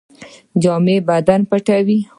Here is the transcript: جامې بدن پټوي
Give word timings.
جامې 0.63 0.95
بدن 1.07 1.41
پټوي 1.49 1.99